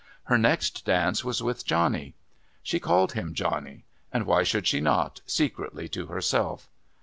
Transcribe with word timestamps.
Her 0.23 0.37
next 0.39 0.83
dance 0.83 1.23
was 1.23 1.43
with 1.43 1.63
Johnny. 1.63 2.15
She 2.63 2.79
called 2.79 3.11
him 3.11 3.35
Johnny. 3.35 3.85
And 4.11 4.25
why 4.25 4.41
should 4.41 4.65
she 4.65 4.81
not, 4.81 5.21
secretly 5.27 5.87
to 5.89 6.07
herself? 6.07 6.71